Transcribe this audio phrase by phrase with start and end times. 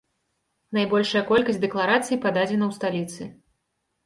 [0.77, 3.31] Найбольшая колькасць дэкларацый пададзена ў сталіцы.